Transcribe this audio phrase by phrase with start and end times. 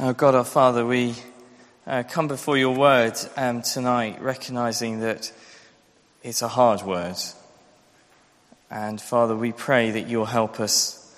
[0.00, 1.16] Oh God, our Father, we
[1.84, 5.32] uh, come before your word um, tonight recognizing that
[6.22, 7.16] it's a hard word.
[8.70, 11.12] And Father, we pray that you'll help us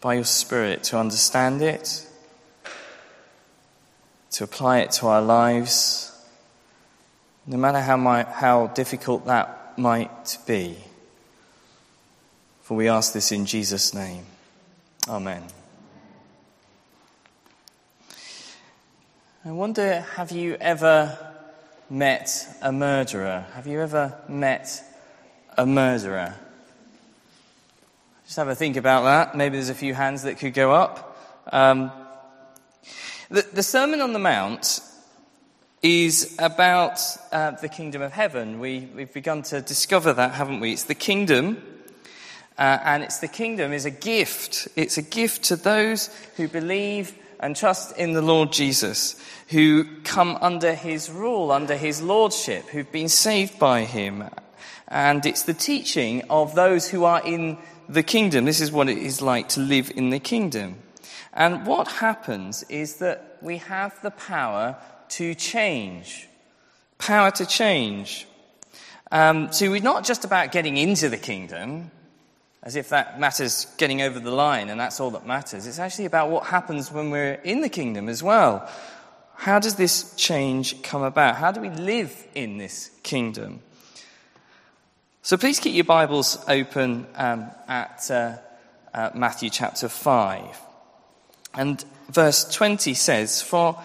[0.00, 2.04] by your Spirit to understand it,
[4.32, 6.10] to apply it to our lives,
[7.46, 10.76] no matter how, my, how difficult that might be.
[12.62, 14.26] For we ask this in Jesus' name.
[15.08, 15.44] Amen.
[19.44, 21.18] I wonder have you ever
[21.90, 23.44] met a murderer?
[23.54, 24.84] Have you ever met
[25.58, 26.36] a murderer?
[28.24, 29.36] Just have a think about that.
[29.36, 31.18] Maybe there's a few hands that could go up.
[31.50, 31.90] Um,
[33.30, 34.78] the, the, Sermon on the Mount
[35.82, 37.00] is about
[37.32, 38.60] uh, the kingdom of heaven.
[38.60, 40.70] We, we've begun to discover that, haven't we?
[40.70, 41.60] It's the kingdom.
[42.56, 44.68] Uh, and it's the kingdom is a gift.
[44.76, 49.16] It's a gift to those who believe and trust in the Lord Jesus,
[49.48, 54.24] who come under his rule, under his lordship, who've been saved by him.
[54.86, 58.44] And it's the teaching of those who are in the kingdom.
[58.44, 60.76] This is what it is like to live in the kingdom.
[61.32, 64.76] And what happens is that we have the power
[65.10, 66.28] to change.
[66.98, 68.28] Power to change.
[69.10, 71.90] Um, so we're not just about getting into the kingdom,
[72.62, 75.66] as if that matters getting over the line and that's all that matters.
[75.66, 78.68] It's actually about what happens when we're in the kingdom as well.
[79.34, 81.36] How does this change come about?
[81.36, 83.60] How do we live in this kingdom?
[85.22, 88.36] So please keep your Bibles open um, at uh,
[88.94, 90.60] uh, Matthew chapter 5.
[91.54, 93.80] And verse 20 says, For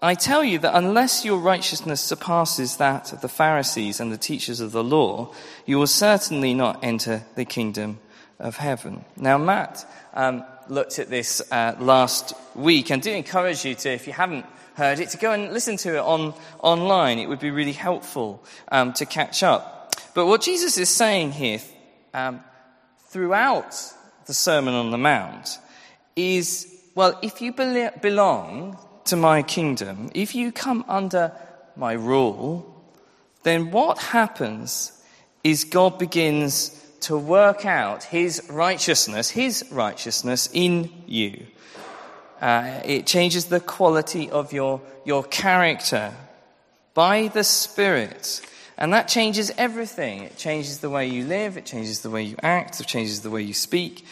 [0.00, 4.60] I tell you that unless your righteousness surpasses that of the Pharisees and the teachers
[4.60, 5.32] of the law,
[5.66, 7.98] you will certainly not enter the kingdom
[8.42, 9.04] of heaven.
[9.16, 14.06] Now, Matt um, looked at this uh, last week and do encourage you to, if
[14.06, 17.18] you haven't heard it, to go and listen to it on online.
[17.18, 19.94] It would be really helpful um, to catch up.
[20.14, 21.60] But what Jesus is saying here
[22.12, 22.42] um,
[23.08, 23.74] throughout
[24.26, 25.58] the Sermon on the Mount
[26.16, 31.32] is, well, if you be- belong to my kingdom, if you come under
[31.76, 32.68] my rule,
[33.44, 34.92] then what happens
[35.42, 41.46] is God begins to work out his righteousness, his righteousness in you.
[42.40, 46.12] Uh, it changes the quality of your, your character
[46.94, 48.40] by the Spirit.
[48.76, 50.22] And that changes everything.
[50.22, 53.30] It changes the way you live, it changes the way you act, it changes the
[53.30, 54.04] way you speak,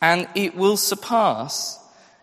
[0.00, 1.78] and it will surpass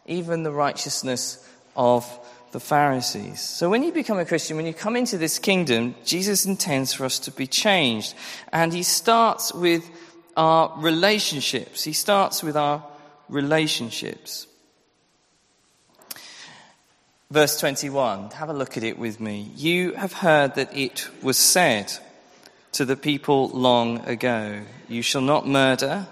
[0.07, 2.05] even the righteousness of
[2.51, 3.39] the Pharisees.
[3.39, 7.05] So when you become a Christian, when you come into this kingdom, Jesus intends for
[7.05, 8.13] us to be changed.
[8.51, 9.89] And he starts with
[10.35, 11.83] our relationships.
[11.83, 12.83] He starts with our
[13.29, 14.47] relationships.
[17.29, 19.51] Verse 21, have a look at it with me.
[19.55, 21.93] You have heard that it was said
[22.73, 26.07] to the people long ago, You shall not murder.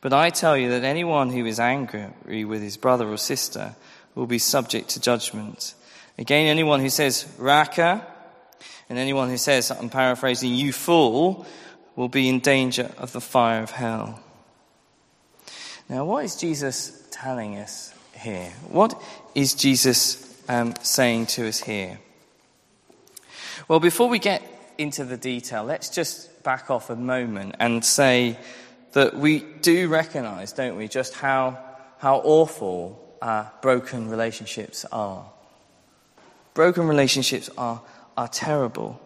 [0.00, 3.74] But I tell you that anyone who is angry with his brother or sister
[4.14, 5.74] will be subject to judgment.
[6.18, 8.06] Again, anyone who says, Raca,
[8.88, 11.46] and anyone who says, I'm paraphrasing, you fool,
[11.96, 14.20] will be in danger of the fire of hell.
[15.88, 18.52] Now, what is Jesus telling us here?
[18.68, 19.00] What
[19.34, 21.98] is Jesus um, saying to us here?
[23.68, 24.42] Well, before we get
[24.78, 28.38] into the detail, let's just back off a moment and say
[28.92, 31.58] that we do recognize, don't we, just how,
[31.98, 35.24] how awful uh, broken relationships are.
[36.54, 37.82] Broken relationships are,
[38.16, 39.00] are terrible.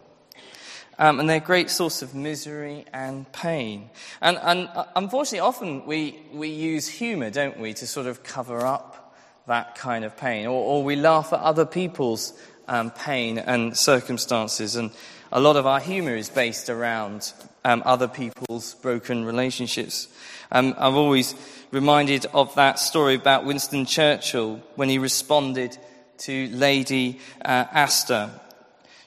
[1.01, 3.89] Um, and they're a great source of misery and pain.
[4.21, 8.67] And, and uh, unfortunately, often we, we use humor, don't we, to sort of cover
[8.67, 9.17] up
[9.47, 10.47] that kind of pain.
[10.47, 14.77] Or, or we laugh at other people's um, pain and circumstances.
[14.77, 14.91] And
[15.33, 17.33] a lot of our humor is based around
[17.65, 20.07] um, other people's broken relationships.
[20.53, 21.35] Um, I've always
[21.71, 25.79] reminded of that story about Winston Churchill when he responded
[26.19, 28.31] to Lady uh, Astor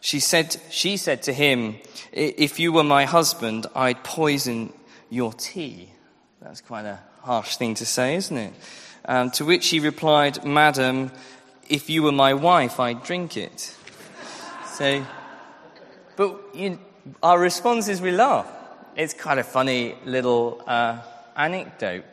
[0.04, 1.78] she said, she said to him,
[2.12, 4.74] If you were my husband, I'd poison
[5.10, 5.94] your tea.
[6.42, 8.54] That's quite a harsh thing to say, isn't it?
[9.06, 11.10] Um, to which he replied, Madam,
[11.70, 13.76] if you were my wife, I'd drink it.
[14.74, 15.06] So,
[16.16, 16.80] but you,
[17.22, 18.52] our response is we laugh.
[18.96, 21.00] It's kind of funny little uh,
[21.38, 22.04] anecdote.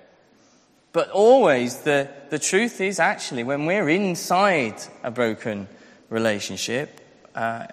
[0.92, 5.68] But always the, the truth is actually when we're inside a broken
[6.10, 7.00] relationship,
[7.34, 7.66] uh,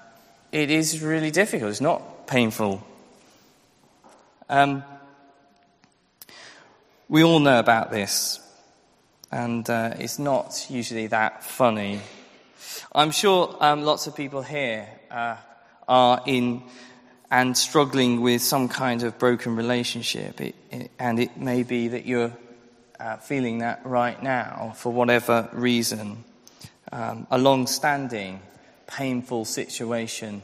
[0.58, 1.70] it is really difficult.
[1.70, 2.82] It's not painful.
[4.50, 4.84] Um,
[7.08, 8.40] we all know about this.
[9.32, 12.02] And uh, it's not usually that funny.
[12.96, 15.36] I'm sure um, lots of people here uh,
[15.88, 16.64] are in
[17.30, 20.42] and struggling with some kind of broken relationship.
[20.42, 22.36] It, it, and it may be that you're
[23.00, 26.24] uh, feeling that right now for whatever reason.
[26.92, 28.40] Um, a long standing,
[28.88, 30.42] painful situation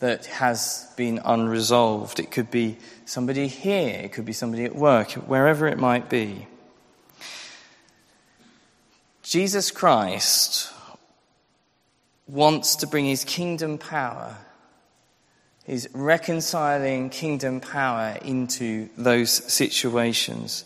[0.00, 2.18] that has been unresolved.
[2.18, 6.48] It could be somebody here, it could be somebody at work, wherever it might be.
[9.22, 10.72] Jesus Christ
[12.26, 14.36] wants to bring his kingdom power,
[15.64, 20.64] his reconciling kingdom power into those situations,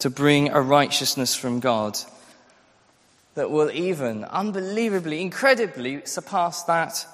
[0.00, 1.98] to bring a righteousness from God
[3.34, 7.06] that will even unbelievably, incredibly surpass that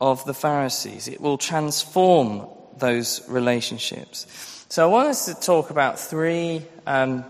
[0.00, 1.08] of the Pharisees.
[1.08, 2.46] It will transform
[2.78, 4.26] those relationships.
[4.68, 7.24] So I want us to talk about three, um,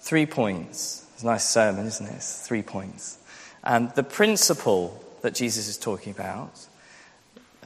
[0.00, 1.06] three points.
[1.14, 2.14] It's a nice sermon, isn't it?
[2.14, 3.18] It's three points.
[3.64, 6.66] Um, the principle that Jesus is talking about,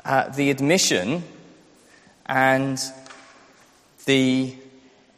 [0.05, 1.23] uh, the admission,
[2.27, 2.81] and
[4.07, 4.55] the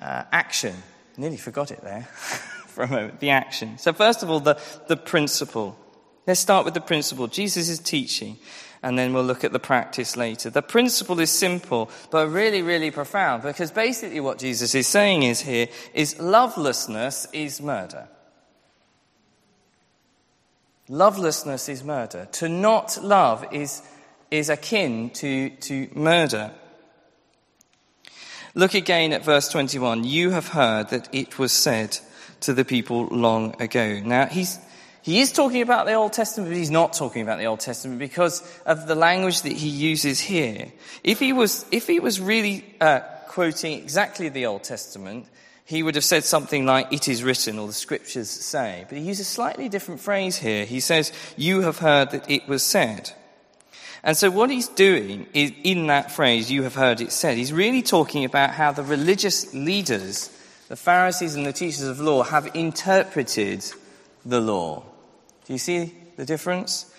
[0.01, 0.75] uh, action.
[1.17, 2.09] Nearly forgot it there
[2.75, 3.21] for a moment.
[3.21, 3.79] The action.
[3.79, 5.79] So, first of all, the, the principle.
[6.27, 7.27] Let's start with the principle.
[7.27, 8.39] Jesus is teaching
[8.85, 10.51] and then we'll look at the practice later.
[10.51, 15.41] The principle is simple, but really, really profound, because basically what Jesus is saying is
[15.41, 18.09] here is lovelessness is murder.
[20.91, 22.29] Lovelessness is murder.
[22.33, 23.81] To not love is,
[24.31, 26.51] is akin to, to murder.
[28.57, 30.05] Look again at verse 21.
[30.05, 31.99] You have heard that it was said
[32.41, 34.01] to the people long ago.
[34.05, 34.61] Now, he's,
[35.03, 37.99] he is talking about the Old Testament, but he's not talking about the Old Testament
[37.99, 40.73] because of the language that he uses here.
[41.03, 45.27] If he was, if he was really uh, quoting exactly the Old Testament,
[45.65, 48.85] he would have said something like, it is written, or the scriptures say.
[48.89, 50.65] But he uses a slightly different phrase here.
[50.65, 53.11] He says, you have heard that it was said.
[54.05, 57.55] And so what he's doing is, in that phrase, you have heard it said, he's
[57.55, 60.29] really talking about how the religious leaders,
[60.69, 63.65] the Pharisees and the teachers of law, have interpreted
[64.27, 64.83] the law.
[65.47, 66.93] Do you see the difference?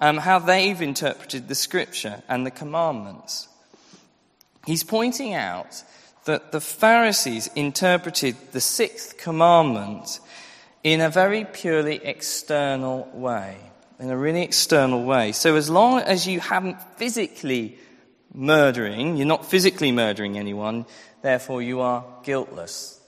[0.00, 3.48] Um, how they've interpreted the scripture and the commandments.
[4.64, 5.82] He's pointing out
[6.24, 10.20] that the Pharisees interpreted the sixth commandment
[10.84, 13.56] in a very purely external way,
[13.98, 15.32] in a really external way.
[15.32, 17.78] So as long as you haven't physically
[18.32, 20.86] murdering, you're not physically murdering anyone,
[21.22, 23.00] therefore you are guiltless.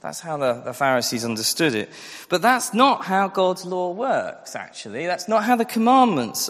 [0.00, 1.90] That's how the, the, Pharisees understood it.
[2.28, 5.06] But that's not how God's law works, actually.
[5.06, 6.48] That's not how the commandments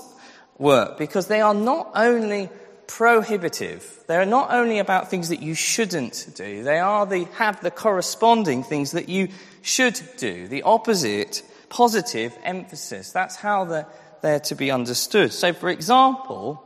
[0.58, 2.50] work, because they are not only
[2.87, 7.70] prohibitive, they're not only about things that you shouldn't do, they are the, have the
[7.70, 9.29] corresponding things that you
[9.62, 13.12] should do, the opposite, positive emphasis.
[13.12, 13.86] That's how they're,
[14.22, 15.32] they're to be understood.
[15.32, 16.62] So, for example,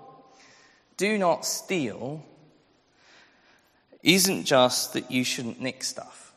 [0.97, 2.25] do not steal
[4.03, 6.33] isn't just that you shouldn't nick stuff.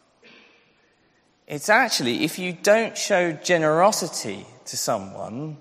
[1.47, 5.57] It's actually, if you don't show generosity to someone,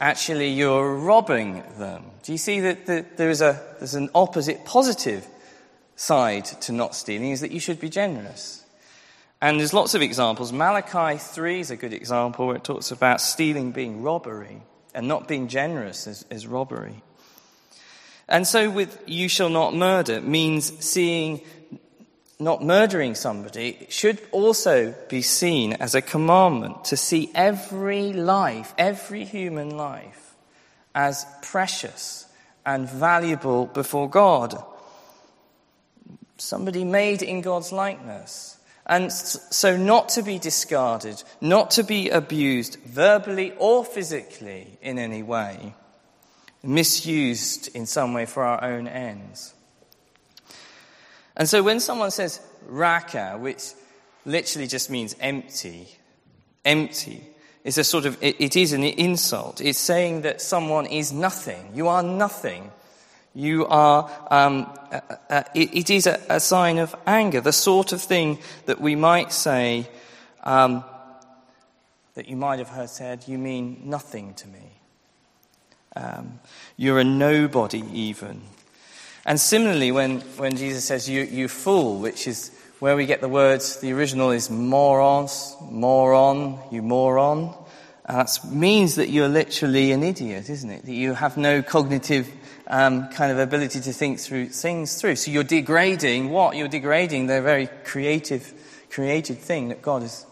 [0.00, 2.04] actually you're robbing them.
[2.22, 5.26] Do you see that, there is a, there's an opposite positive
[5.94, 8.61] side to not stealing, is that you should be generous.
[9.42, 10.52] And there's lots of examples.
[10.52, 14.62] Malachi 3 is a good example where it talks about stealing being robbery
[14.94, 17.02] and not being generous is, is robbery.
[18.28, 21.40] And so with you shall not murder means seeing
[22.38, 29.24] not murdering somebody should also be seen as a commandment to see every life, every
[29.24, 30.36] human life,
[30.94, 32.26] as precious
[32.64, 34.62] and valuable before God.
[36.38, 38.58] Somebody made in God's likeness.
[38.86, 45.22] And so not to be discarded, not to be abused verbally or physically in any
[45.22, 45.74] way,
[46.62, 49.54] misused in some way for our own ends.
[51.36, 53.72] And so when someone says Raca, which
[54.24, 55.88] literally just means empty,
[56.64, 57.22] empty,
[57.64, 59.60] is a sort of, it, it is an insult.
[59.60, 61.70] It's saying that someone is nothing.
[61.74, 62.72] You are nothing.
[63.34, 67.92] You are, um, uh, uh, it, it is a, a, sign of anger, the sort
[67.92, 69.88] of thing that we might say,
[70.44, 70.84] um,
[72.14, 74.72] that you might have heard said, you mean nothing to me.
[75.96, 76.40] Um,
[76.76, 78.42] you're a nobody, even.
[79.24, 83.28] And similarly, when, when Jesus says, you, you fool, which is where we get the
[83.28, 87.54] words, the original is morons, moron, you moron.
[88.04, 90.84] And that means that you're literally an idiot, isn't it?
[90.84, 92.30] That you have no cognitive
[92.72, 95.16] um, kind of ability to think through things through.
[95.16, 96.56] So you're degrading what?
[96.56, 98.50] You're degrading the very creative,
[98.90, 100.24] created thing that God has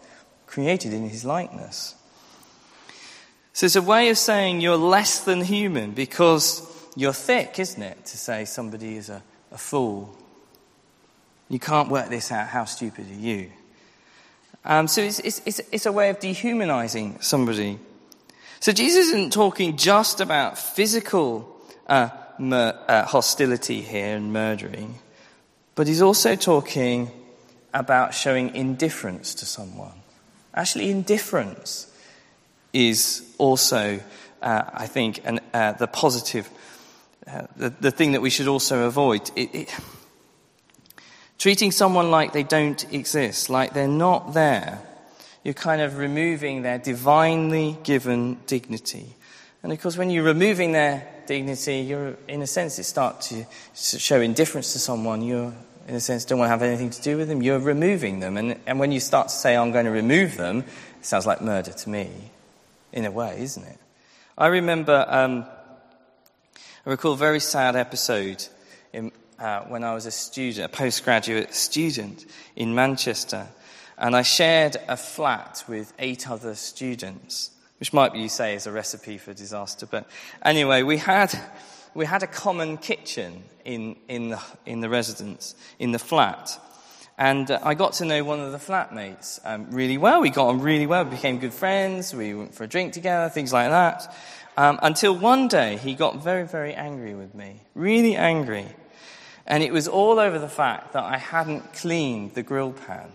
[0.47, 1.93] created in his likeness.
[3.53, 8.05] So it's a way of saying you're less than human because you're thick, isn't it?
[8.05, 9.21] To say somebody is a,
[9.51, 10.17] a fool.
[11.47, 12.47] You can't work this out.
[12.47, 13.51] How stupid are you?
[14.65, 17.77] Um, so it's, it's, it's, it's a way of dehumanizing somebody.
[18.59, 21.47] So Jesus isn't talking just about physical
[21.87, 22.09] uh,
[22.41, 24.95] mur- uh, hostility here and murdering,
[25.75, 27.11] but he's also talking
[27.73, 29.93] about showing indifference to someone.
[30.53, 31.87] Actually, indifference
[32.73, 33.99] is also,
[34.41, 36.49] uh, I think, an, uh, the positive,
[37.27, 39.31] uh, the, the thing that we should also avoid.
[39.35, 39.75] It, it,
[41.37, 44.79] treating someone like they don't exist, like they're not there,
[45.43, 49.15] you're kind of removing their divinely given dignity.
[49.63, 53.45] And of course, when you're removing their dignity, you're, in a sense, it starts to
[53.97, 55.21] show indifference to someone.
[55.21, 55.53] You're,
[55.87, 57.41] in a sense, don't want to have anything to do with them.
[57.41, 58.35] You're removing them.
[58.35, 60.65] And, and when you start to say, I'm going to remove them,
[60.99, 62.09] it sounds like murder to me
[62.91, 63.77] in a way, isn't it?
[64.37, 65.45] I remember, um,
[66.85, 68.45] I recall a very sad episode
[68.91, 72.25] in, uh, when I was a student, a postgraduate student
[72.57, 73.47] in Manchester,
[73.97, 78.67] and I shared a flat with eight other students, which might be, you say, is
[78.67, 79.87] a recipe for disaster.
[79.87, 80.07] But
[80.45, 81.33] anyway, we had,
[81.95, 86.59] we had a common kitchen in, in, the, in the residence, in the flat.
[87.17, 90.21] And uh, I got to know one of the flatmates um, really well.
[90.21, 91.05] We got on really well.
[91.05, 92.13] We became good friends.
[92.13, 94.15] We went for a drink together, things like that.
[94.57, 97.61] Um, until one day he got very, very angry with me.
[97.73, 98.67] Really angry.
[99.47, 103.09] And it was all over the fact that I hadn't cleaned the grill pan.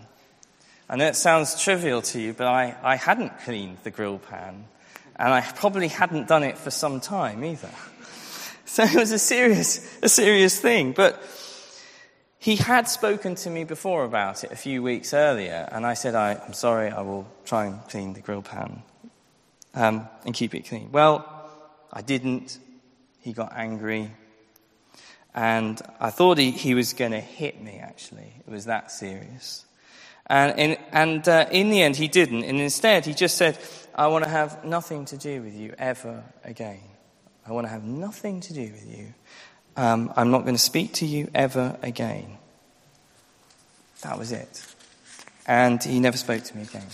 [0.89, 4.65] I know it sounds trivial to you, but I, I hadn't cleaned the grill pan.
[5.17, 7.69] And I probably hadn't done it for some time either.
[8.69, 10.91] So it was a serious, a serious thing.
[10.91, 11.23] But
[12.37, 16.15] he had spoken to me before about it a few weeks earlier, and I said,
[16.15, 18.83] I, am sorry, I will try and clean the grill pan
[19.73, 20.91] um, and keep it clean.
[20.91, 21.25] Well,
[21.93, 22.59] I didn't.
[23.21, 24.11] He got angry.
[25.33, 28.33] And I thought he, he was going to hit me, actually.
[28.45, 29.65] It was that serious.
[30.27, 32.43] And, in, and uh, in the end, he didn't.
[32.43, 33.57] And instead, he just said,
[33.95, 36.81] I want to have nothing to do with you ever again.
[37.45, 39.13] I want to have nothing to do with you
[39.77, 42.37] um, I'm not going to speak to you ever again.
[44.01, 44.65] That was it.
[45.45, 46.87] And he never spoke to me again.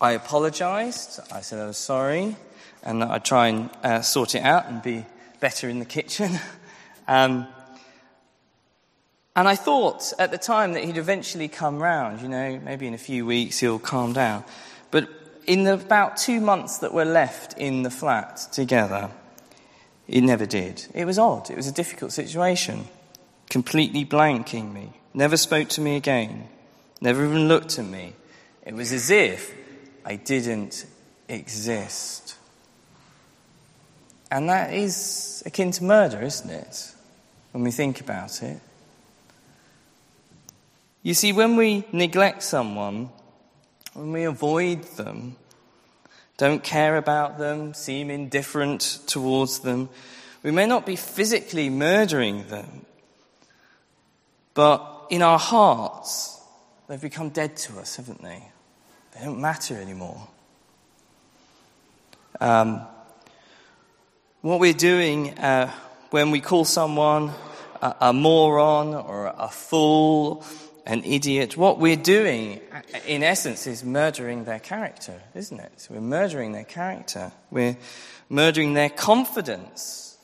[0.00, 1.20] I apologized.
[1.32, 2.36] I said I was sorry
[2.82, 5.04] and I'd try and uh, sort it out and be
[5.40, 6.38] better in the kitchen.
[7.08, 7.48] um,
[9.36, 12.94] and I thought at the time that he'd eventually come round, you know, maybe in
[12.94, 14.44] a few weeks he'll calm down.
[14.90, 15.10] But
[15.46, 19.10] in the about two months that were left in the flat together,
[20.08, 20.86] it never did.
[20.94, 21.50] It was odd.
[21.50, 22.86] It was a difficult situation.
[23.50, 24.94] Completely blanking me.
[25.12, 26.48] Never spoke to me again.
[27.02, 28.14] Never even looked at me.
[28.64, 29.54] It was as if
[30.02, 30.86] I didn't
[31.28, 32.36] exist.
[34.30, 36.92] And that is akin to murder, isn't it?
[37.52, 38.60] When we think about it.
[41.06, 43.10] You see, when we neglect someone,
[43.94, 45.36] when we avoid them,
[46.36, 49.88] don't care about them, seem indifferent towards them.
[50.42, 52.86] We may not be physically murdering them,
[54.54, 56.40] but in our hearts,
[56.88, 58.42] they've become dead to us, haven't they?
[59.12, 60.26] They don't matter anymore.
[62.40, 62.80] Um,
[64.40, 65.70] what we're doing uh,
[66.10, 67.30] when we call someone
[67.80, 70.44] a, a moron or a fool
[70.86, 71.56] an idiot.
[71.56, 72.60] What we're doing,
[73.06, 75.88] in essence, is murdering their character, isn't it?
[75.90, 77.32] We're murdering their character.
[77.50, 77.76] We're
[78.28, 80.16] murdering their confidence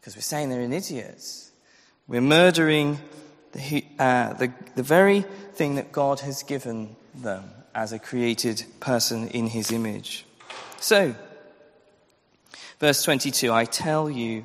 [0.00, 1.24] because we're saying they're an idiot.
[2.06, 2.98] We're murdering
[3.52, 5.22] the, uh, the, the very
[5.54, 7.44] thing that God has given them
[7.74, 10.26] as a created person in his image.
[10.80, 11.14] So,
[12.78, 14.44] verse 22 I tell you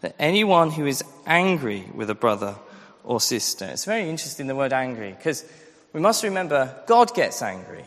[0.00, 2.56] that anyone who is angry with a brother
[3.06, 3.64] or sister.
[3.64, 5.44] It's very interesting, the word angry, because
[5.92, 7.84] we must remember God gets angry.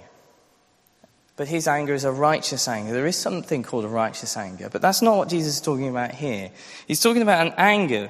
[1.36, 2.92] But his anger is a righteous anger.
[2.92, 6.14] There is something called a righteous anger, but that's not what Jesus is talking about
[6.14, 6.52] here.
[6.88, 8.10] He's talking about an anger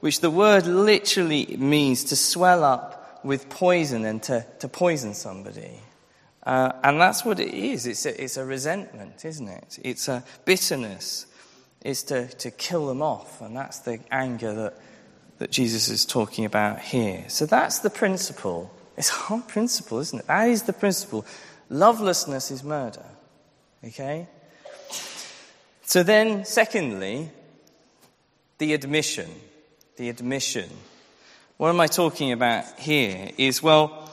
[0.00, 5.80] which the word literally means to swell up with poison and to, to poison somebody.
[6.42, 7.86] Uh, and that's what it is.
[7.86, 9.78] It's a, it's a resentment, isn't it?
[9.82, 11.26] It's a bitterness.
[11.80, 13.40] It's to, to kill them off.
[13.40, 14.78] And that's the anger that
[15.44, 17.26] that Jesus is talking about here.
[17.28, 18.74] So that's the principle.
[18.96, 20.26] It's a hard principle, isn't it?
[20.26, 21.26] That is the principle.
[21.68, 23.04] Lovelessness is murder.
[23.84, 24.26] Okay?
[25.82, 27.30] So then, secondly,
[28.56, 29.28] the admission.
[29.96, 30.70] The admission.
[31.58, 33.30] What am I talking about here?
[33.36, 34.10] Is, well,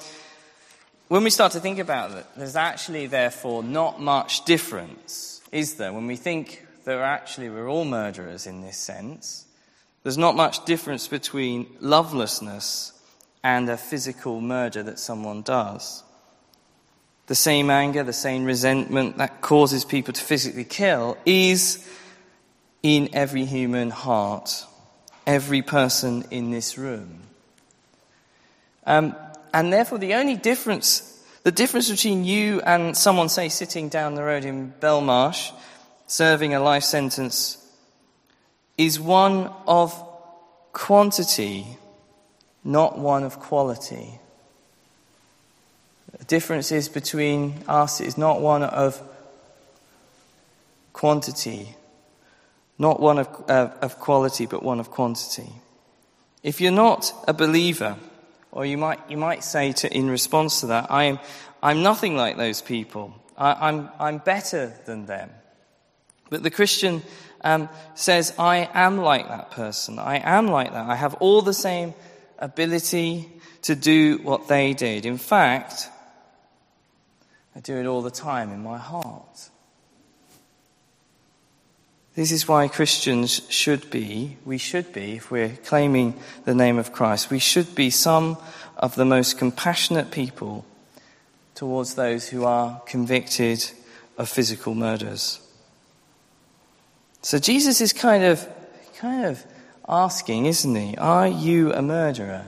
[1.08, 5.94] when we start to think about it, there's actually, therefore, not much difference, is there?
[5.94, 9.46] When we think that actually we're all murderers in this sense,
[10.04, 12.94] there's not much difference between lovelessness
[13.44, 16.04] and a physical murder that someone does.
[17.28, 21.88] The same anger, the same resentment that causes people to physically kill is
[22.84, 24.66] in every human heart,
[25.28, 27.22] every person in this room.
[28.86, 29.16] Um,
[29.54, 34.24] and therefore, the only difference, the difference between you and someone, say, sitting down the
[34.24, 35.52] road in Belmarsh,
[36.08, 37.61] serving a life sentence,
[38.86, 39.94] is one of
[40.74, 41.66] quantity,
[42.64, 44.20] not one of quality.
[46.18, 49.02] The difference is between us is not one of
[50.94, 51.76] quantity,
[52.78, 55.50] not one of, uh, of quality, but one of quantity.
[56.44, 57.98] If you're not a believer,
[58.52, 61.20] or you might, you might say to, in response to that, I am,
[61.62, 63.14] I'm nothing like those people.
[63.38, 65.30] I, I'm, I'm better than them.
[66.30, 67.04] But the Christian
[67.44, 70.00] um, says, I am like that person.
[70.00, 70.90] I am like that.
[70.90, 71.94] I have all the same
[72.40, 73.30] ability
[73.64, 75.06] to do what they did.
[75.06, 75.90] In fact,
[77.56, 79.50] I do it all the time in my heart.
[82.14, 86.92] This is why Christians should be, we should be, if we're claiming the name of
[86.92, 88.38] Christ, we should be some
[88.76, 90.66] of the most compassionate people
[91.56, 93.72] towards those who are convicted
[94.18, 95.40] of physical murders.
[97.22, 98.48] So Jesus is kind of,
[98.98, 99.46] kind of
[99.88, 100.98] asking, isn't he?
[100.98, 102.48] Are you a murderer?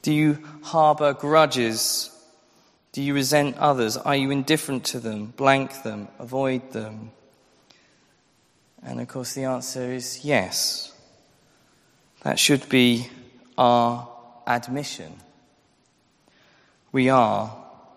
[0.00, 2.10] Do you harbor grudges?
[2.92, 3.96] Do you resent others?
[3.96, 7.10] Are you indifferent to them, blank them, avoid them?
[8.82, 10.92] And of course, the answer is yes.
[12.22, 13.08] That should be
[13.58, 14.08] our
[14.46, 15.12] admission.
[16.90, 17.54] We are,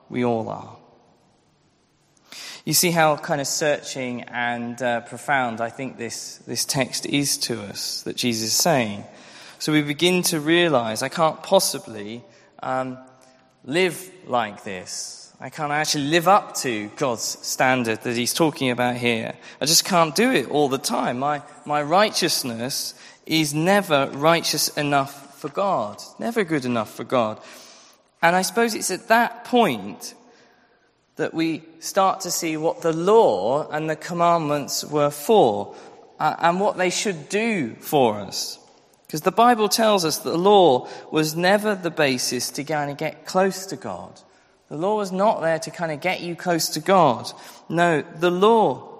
[0.10, 0.75] we all are.
[2.65, 7.38] You see how kind of searching and uh, profound I think this, this text is
[7.38, 9.04] to us that Jesus is saying.
[9.60, 12.23] So we begin to realize I can't possibly
[12.63, 12.97] um,
[13.65, 15.32] live like this.
[15.39, 19.36] I can't actually live up to God's standard that he's talking about here.
[19.62, 21.19] I just can't do it all the time.
[21.19, 22.95] My, my righteousness
[23.28, 27.39] is never righteous enough for God, never good enough for God.
[28.23, 30.15] And I suppose it's at that point
[31.15, 35.75] that we start to see what the law and the commandments were for
[36.19, 38.60] uh, and what they should do for us.
[39.08, 42.97] Because the Bible tells us that the law was never the basis to kind of
[42.97, 44.19] get close to God.
[44.69, 47.32] The law was not there to kind of get you close to God.
[47.69, 48.91] No, the law.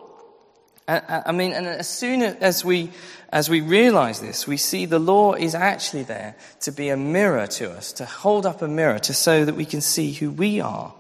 [0.88, 2.92] I mean, and as soon as we,
[3.32, 7.48] as we realize this, we see the law is actually there to be a mirror
[7.48, 10.62] to us, to hold up a mirror to so that we can see who we
[10.62, 10.94] are.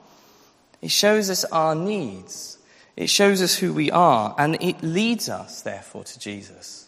[0.86, 2.60] It shows us our needs.
[2.95, 6.88] It shows us who we are, and it leads us, therefore, to Jesus.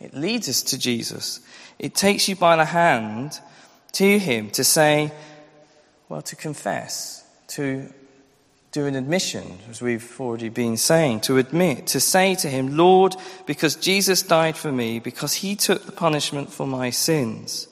[0.00, 1.40] It leads us to Jesus.
[1.78, 3.38] It takes you by the hand
[3.92, 5.12] to Him to say,
[6.08, 7.92] well, to confess, to
[8.72, 13.16] do an admission, as we've already been saying, to admit, to say to him, Lord,
[13.44, 17.68] because Jesus died for me, because he took the punishment for my sins,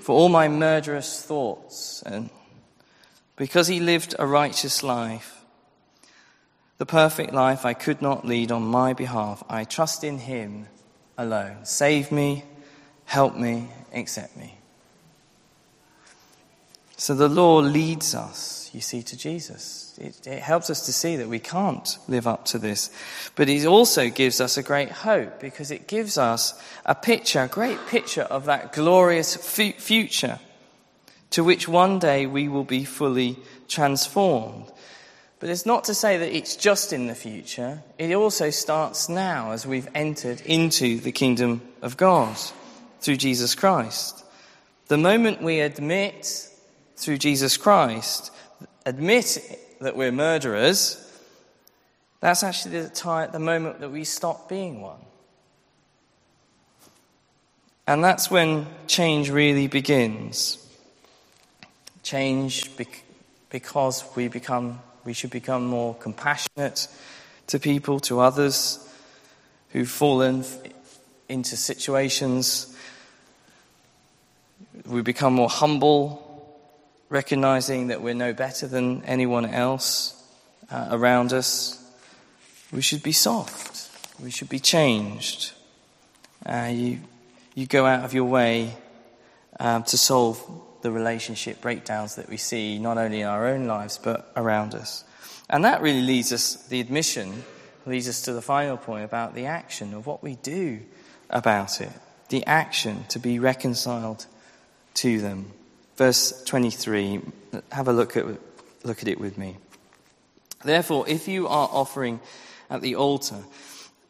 [0.00, 2.30] for all my murderous thoughts, and
[3.36, 5.44] because he lived a righteous life,
[6.78, 10.66] the perfect life I could not lead on my behalf, I trust in him
[11.16, 11.64] alone.
[11.64, 12.44] Save me,
[13.04, 14.58] help me, accept me.
[16.96, 19.98] So the law leads us, you see, to Jesus.
[20.00, 22.90] It, it, helps us to see that we can't live up to this.
[23.34, 27.48] But it also gives us a great hope because it gives us a picture, a
[27.48, 30.38] great picture of that glorious future
[31.34, 34.70] to which one day we will be fully transformed.
[35.40, 37.82] But it's not to say that it's just in the future.
[37.98, 42.36] It also starts now as we've entered into the kingdom of God
[43.00, 44.24] through Jesus Christ.
[44.86, 46.48] The moment we admit
[46.94, 48.30] through Jesus Christ,
[48.86, 51.00] admit that we're murderers,
[52.20, 55.00] that's actually the, time, the moment that we stop being one.
[57.88, 60.63] And that's when change really begins.
[62.04, 62.70] Change
[63.48, 66.86] because we become, we should become more compassionate
[67.46, 68.78] to people, to others
[69.70, 70.44] who've fallen
[71.28, 72.76] into situations.
[74.86, 76.20] We become more humble
[77.08, 80.22] recognizing that we're no better than anyone else
[80.70, 81.80] uh, around us.
[82.70, 83.88] We should be soft.
[84.22, 85.52] We should be changed.
[86.44, 87.00] Uh, you,
[87.54, 88.76] you go out of your way
[89.58, 90.38] um, to solve
[90.84, 95.02] the relationship breakdowns that we see not only in our own lives but around us.
[95.48, 97.42] And that really leads us, the admission
[97.86, 100.80] leads us to the final point about the action of what we do
[101.30, 101.88] about it.
[102.28, 104.26] The action to be reconciled
[104.96, 105.52] to them.
[105.96, 107.22] Verse 23,
[107.72, 108.26] have a look at,
[108.84, 109.56] look at it with me.
[110.66, 112.20] Therefore, if you are offering
[112.68, 113.42] at the altar,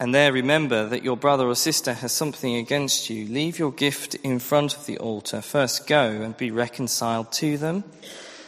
[0.00, 4.16] and there remember that your brother or sister has something against you, leave your gift
[4.16, 5.40] in front of the altar.
[5.40, 7.84] First go and be reconciled to them,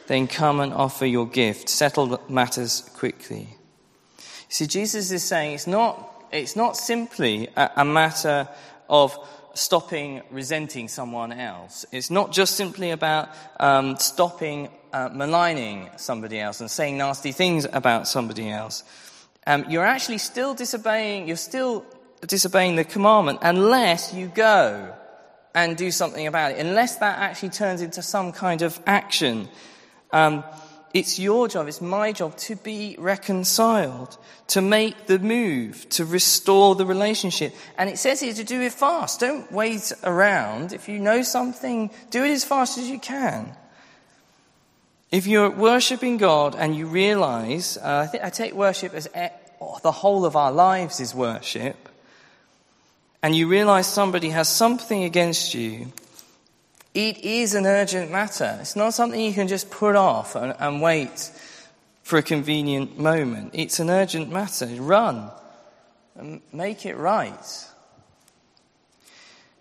[0.08, 1.68] then come and offer your gift.
[1.68, 3.48] Settle matters quickly.
[4.48, 8.48] See, Jesus is saying it's not, it's not simply a, a matter
[8.88, 9.16] of
[9.54, 11.86] stopping resenting someone else.
[11.92, 13.28] It's not just simply about
[13.58, 18.82] um, stopping uh, maligning somebody else and saying nasty things about somebody else
[19.46, 21.84] um, you're actually still disobeying, you're still
[22.26, 24.94] disobeying the commandment unless you go
[25.54, 29.48] and do something about it, unless that actually turns into some kind of action.
[30.12, 30.44] Um,
[30.92, 34.16] it's your job, it's my job to be reconciled,
[34.48, 37.54] to make the move, to restore the relationship.
[37.76, 39.20] And it says here to do it fast.
[39.20, 40.72] Don't wait around.
[40.72, 43.54] If you know something, do it as fast as you can.
[45.10, 49.08] If you're worshipping God and you realize, uh, I, think I take worship as
[49.60, 51.88] oh, the whole of our lives is worship,
[53.22, 55.92] and you realize somebody has something against you,
[56.92, 58.58] it is an urgent matter.
[58.60, 61.30] It's not something you can just put off and, and wait
[62.02, 63.50] for a convenient moment.
[63.52, 64.66] It's an urgent matter.
[64.66, 65.30] Run
[66.14, 67.66] and make it right.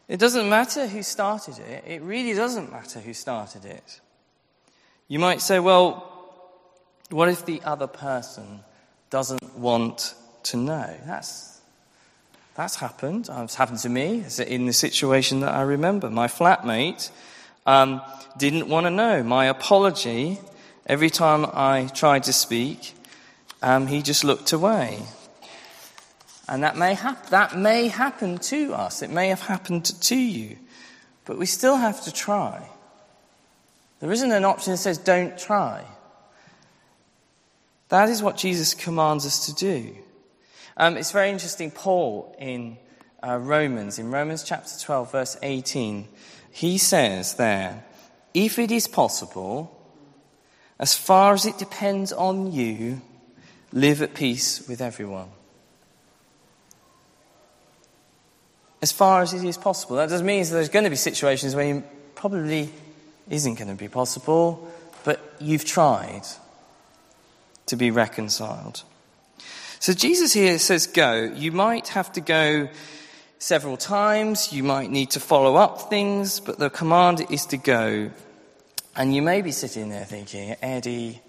[0.08, 1.84] It doesn't matter who started it.
[1.86, 4.00] It really doesn't matter who started it.
[5.08, 6.12] You might say, well,
[7.12, 8.62] what if the other person
[9.12, 10.96] doesn't want to know?
[11.06, 11.62] That's,
[12.56, 13.30] that's happened.
[13.32, 16.10] It's happened to me in the situation that I remember.
[16.10, 17.12] My flatmate
[17.68, 18.02] um,
[18.38, 19.22] didn't want to know.
[19.22, 20.40] My apology,
[20.88, 22.96] every time I tried to speak,
[23.62, 25.04] um, he just looked away.
[26.50, 29.04] And that may, hap- that may happen to us.
[29.04, 30.58] It may have happened to you.
[31.26, 32.70] But we still have to try.
[34.06, 35.84] There isn't an option that says don't try.
[37.90, 39.96] That is what Jesus commands us to do.
[40.78, 41.72] Um, it's very interesting.
[41.72, 42.78] Paul in
[43.28, 46.08] uh, Romans, in Romans chapter 12, verse 18,
[46.52, 47.84] he says there,
[48.36, 49.76] if it is possible,
[50.78, 53.02] as far as it depends on you,
[53.72, 55.30] live at peace with everyone.
[58.84, 59.96] As far as it is possible.
[59.96, 62.72] That doesn't mean there's going to be situations where you probably
[63.30, 64.72] isn't going to be possible,
[65.04, 66.24] but you've tried
[67.68, 68.84] to be reconciled.
[69.80, 71.32] So Jesus here says, Go.
[71.36, 72.70] You might have to go
[73.40, 78.10] several times, you might need to follow up things, but the command is to go.
[78.96, 81.22] And you may be sitting there thinking, Eddie,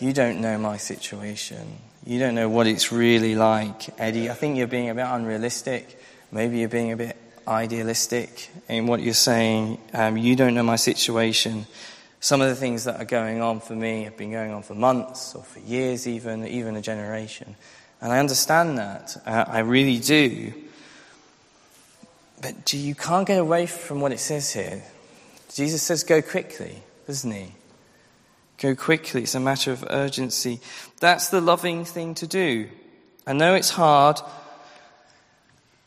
[0.00, 1.78] you don't know my situation.
[2.04, 3.98] You don't know what it's really like.
[3.98, 5.98] Eddie, I think you're being a bit unrealistic.
[6.30, 9.78] Maybe you're being a bit idealistic in what you're saying.
[9.92, 11.66] Um, you don't know my situation.
[12.20, 14.74] Some of the things that are going on for me have been going on for
[14.74, 17.56] months or for years, even, even a generation.
[18.00, 19.16] And I understand that.
[19.26, 20.52] Uh, I really do.
[22.40, 24.82] But you can't get away from what it says here.
[25.52, 27.52] Jesus says, go quickly, doesn't he?
[28.58, 29.22] Go quickly.
[29.22, 30.60] It's a matter of urgency.
[31.00, 32.68] That's the loving thing to do.
[33.26, 34.20] I know it's hard.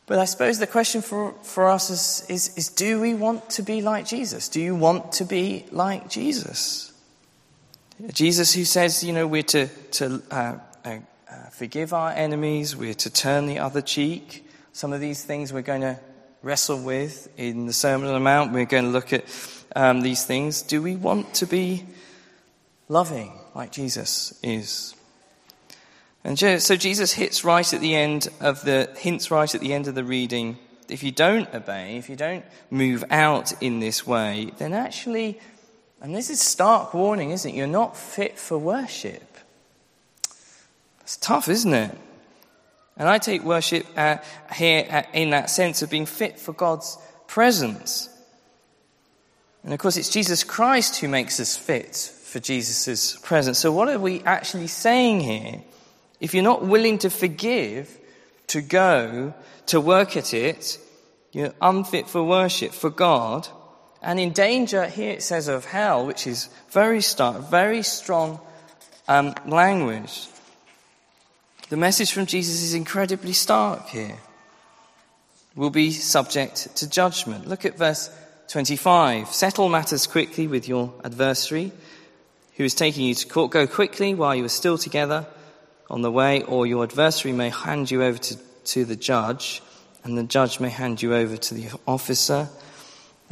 [0.08, 3.62] But I suppose the question for, for us is, is, is do we want to
[3.62, 4.48] be like Jesus?
[4.48, 6.94] Do you want to be like Jesus?
[8.14, 10.98] Jesus, who says, you know, we're to, to uh, uh,
[11.30, 14.48] uh, forgive our enemies, we're to turn the other cheek.
[14.72, 16.00] Some of these things we're going to
[16.42, 18.52] wrestle with in the Sermon on the Mount.
[18.52, 19.24] We're going to look at
[19.76, 20.62] um, these things.
[20.62, 21.84] Do we want to be
[22.88, 24.94] loving like Jesus is?
[26.24, 29.86] And so Jesus hits right at the end of the, hints right at the end
[29.88, 30.58] of the reading.
[30.88, 35.38] If you don't obey, if you don't move out in this way, then actually,
[36.00, 37.54] and this is stark warning, isn't it?
[37.54, 39.38] You're not fit for worship.
[41.00, 41.96] It's tough, isn't it?
[42.96, 44.16] And I take worship uh,
[44.54, 48.08] here uh, in that sense of being fit for God's presence.
[49.62, 53.58] And of course, it's Jesus Christ who makes us fit for Jesus' presence.
[53.58, 55.62] So, what are we actually saying here?
[56.20, 57.96] If you're not willing to forgive,
[58.48, 59.34] to go,
[59.66, 60.78] to work at it,
[61.32, 63.48] you're unfit for worship, for God,
[64.02, 68.40] and in danger, here it says of hell, which is very stark, very strong
[69.08, 70.28] um, language.
[71.68, 74.16] The message from Jesus is incredibly stark here.
[75.56, 77.48] Will be subject to judgment.
[77.48, 78.10] Look at verse
[78.48, 79.28] 25.
[79.28, 81.72] Settle matters quickly with your adversary
[82.56, 83.50] who is taking you to court.
[83.50, 85.26] Go quickly while you are still together
[85.90, 89.62] on the way, or your adversary may hand you over to, to the judge,
[90.04, 92.48] and the judge may hand you over to the officer,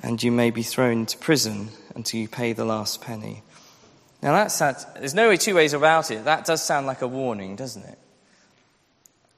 [0.02, 3.42] and you may be thrown into prison until you pay the last penny.
[4.22, 4.94] Now, that's that.
[4.96, 6.24] There's no way two ways about it.
[6.24, 7.98] That does sound like a warning, doesn't it?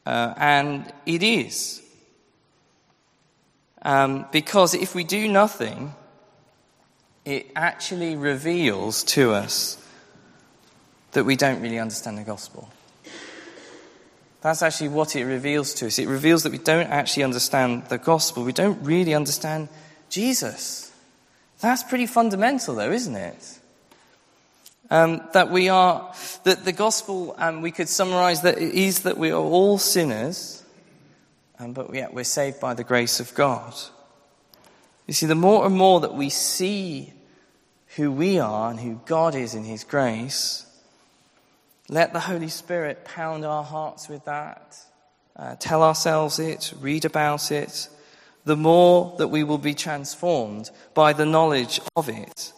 [0.06, 1.82] Uh, and it is.
[3.82, 5.94] Um, because if we do nothing,
[7.24, 9.76] it actually reveals to us
[11.12, 12.68] that we don't really understand the gospel.
[14.40, 15.98] That's actually what it reveals to us.
[15.98, 18.44] It reveals that we don't actually understand the gospel.
[18.44, 19.68] We don't really understand
[20.08, 20.92] Jesus.
[21.60, 23.58] That's pretty fundamental, though, isn't it?
[24.90, 29.18] Um, that we are, that the gospel, um, we could summarize that it is that
[29.18, 30.62] we are all sinners,
[31.58, 33.74] um, but yet we're saved by the grace of God.
[35.06, 37.12] You see, the more and more that we see
[37.96, 40.64] who we are and who God is in His grace,
[41.88, 44.76] let the Holy Spirit pound our hearts with that,
[45.36, 47.88] uh, tell ourselves it, read about it,
[48.44, 52.52] the more that we will be transformed by the knowledge of it.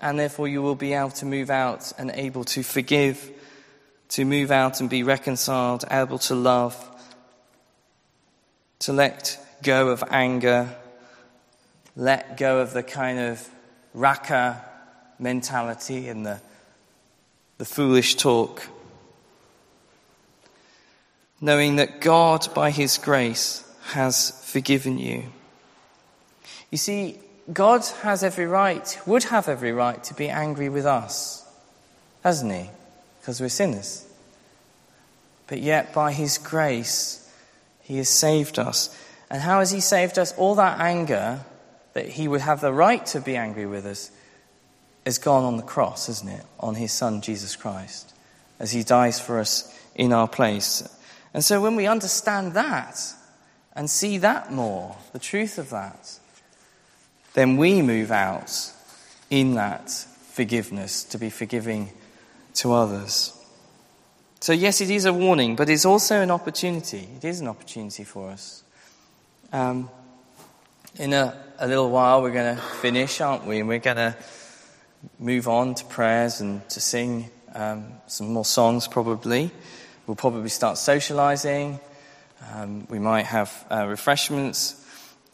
[0.00, 3.30] And therefore, you will be able to move out and able to forgive,
[4.10, 6.76] to move out and be reconciled, able to love,
[8.80, 10.74] to let go of anger,
[11.96, 13.48] let go of the kind of
[13.92, 14.64] Raca
[15.18, 16.40] mentality and the,
[17.58, 18.66] the foolish talk.
[21.40, 25.24] Knowing that God, by His grace, has forgiven you.
[26.70, 27.18] You see,
[27.52, 31.46] God has every right, would have every right to be angry with us,
[32.24, 32.70] hasn't He?
[33.20, 34.04] Because we're sinners.
[35.46, 37.30] But yet, by His grace,
[37.82, 38.96] He has saved us.
[39.30, 40.32] And how has He saved us?
[40.36, 41.40] All that anger
[41.98, 44.12] that he would have the right to be angry with us
[45.08, 46.44] is gone on the cross, isn't it?
[46.60, 48.12] On his son, Jesus Christ,
[48.60, 50.86] as he dies for us in our place.
[51.32, 53.00] And so when we understand that
[53.72, 56.18] and see that more, the truth of that,
[57.32, 58.52] then we move out
[59.30, 61.90] in that forgiveness to be forgiving
[62.54, 63.32] to others.
[64.40, 67.08] So, yes, it is a warning, but it's also an opportunity.
[67.16, 68.62] It is an opportunity for us.
[69.52, 69.88] Um,
[70.96, 73.58] in a, a little while, we're going to finish, aren't we?
[73.58, 74.14] And we're going to
[75.18, 79.50] move on to prayers and to sing um, some more songs, probably.
[80.06, 81.80] We'll probably start socializing.
[82.52, 84.84] Um, we might have uh, refreshments.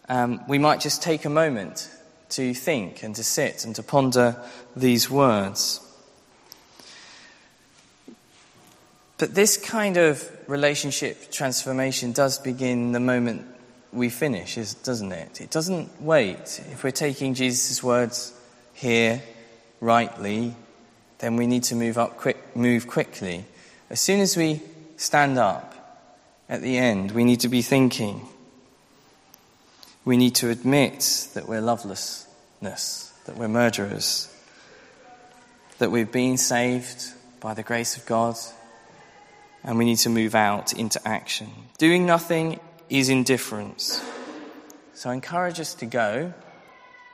[0.08, 1.90] Um, we might just take a moment
[2.30, 4.36] to think and to sit and to ponder
[4.74, 5.80] these words.
[9.18, 13.46] But this kind of relationship transformation does begin the moment
[13.92, 15.40] we finish, doesn't it?
[15.40, 16.60] It doesn't wait.
[16.72, 18.34] If we're taking Jesus' words
[18.74, 19.22] here
[19.84, 20.56] rightly,
[21.18, 23.44] then we need to move up quick, move quickly.
[23.90, 24.60] As soon as we
[24.96, 25.74] stand up
[26.48, 28.26] at the end, we need to be thinking.
[30.04, 34.34] We need to admit that we're lovelessness, that we're murderers,
[35.78, 37.04] that we've been saved
[37.40, 38.36] by the grace of God,
[39.62, 41.48] and we need to move out into action.
[41.78, 44.02] Doing nothing is indifference.
[44.94, 46.32] So I encourage us to go.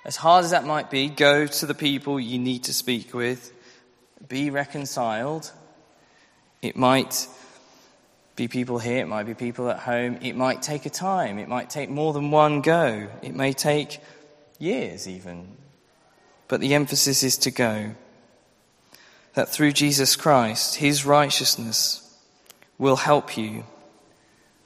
[0.04, 3.52] As hard as that might be, go to the people you need to speak with.
[4.28, 5.50] Be reconciled.
[6.62, 7.28] It might
[8.36, 10.18] be people here, it might be people at home.
[10.22, 11.38] It might take a time.
[11.38, 13.08] It might take more than one go.
[13.22, 14.00] It may take
[14.58, 15.56] years, even.
[16.48, 17.94] But the emphasis is to go.
[19.34, 22.06] That through Jesus Christ, his righteousness
[22.78, 23.64] will help you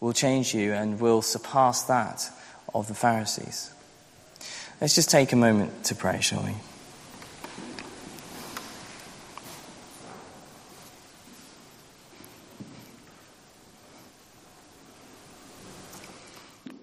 [0.04, 2.30] will change you and will surpass that
[2.74, 3.73] of the Pharisees.
[4.80, 6.54] Let's just take a moment to pray, shall we?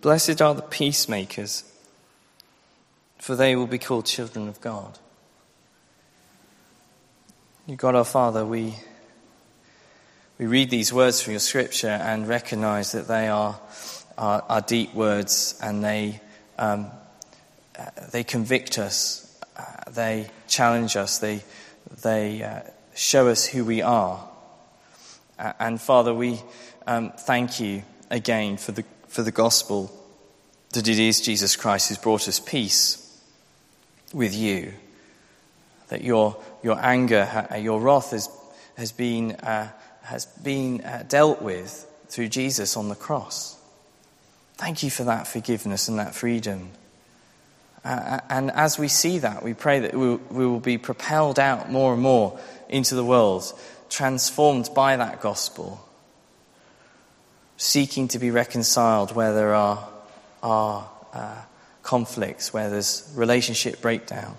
[0.01, 1.63] Blessed are the peacemakers,
[3.19, 4.97] for they will be called children of God.
[7.67, 8.75] You God our Father, we
[10.41, 13.59] we read these words from your scripture and recognize that they are,
[14.17, 16.19] are, are deep words and they,
[16.57, 16.89] um,
[18.11, 21.43] they convict us, uh, they challenge us, they,
[22.03, 22.61] they uh,
[22.95, 24.27] show us who we are.
[25.37, 26.39] Uh, and Father, we
[26.87, 29.91] um, thank you again for the, for the gospel
[30.71, 33.21] that it is Jesus Christ who's brought us peace
[34.13, 34.73] with you.
[35.89, 38.29] That your, your anger, your wrath has,
[38.77, 39.69] has been uh,
[40.03, 43.57] has been uh, dealt with through Jesus on the cross.
[44.55, 46.71] Thank you for that forgiveness and that freedom.
[47.83, 51.93] Uh, and as we see that, we pray that we, will be propelled out more
[51.93, 52.39] and more
[52.69, 53.51] into the world,
[53.89, 55.83] transformed by that gospel,
[57.57, 59.89] seeking to be reconciled where there are,
[60.43, 61.41] are uh,
[61.81, 64.35] conflicts, where there's relationship breakdown.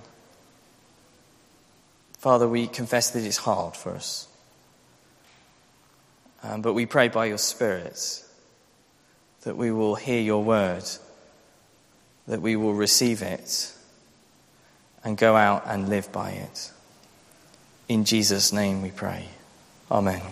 [2.18, 4.28] Father, we confess that it's hard for us.
[6.44, 8.24] Um, but we pray by your Spirit
[9.42, 10.84] that we will hear your word,
[12.26, 13.72] that we will receive it,
[15.04, 16.70] and go out and live by it.
[17.88, 19.28] In Jesus' name we pray.
[19.90, 20.22] Amen.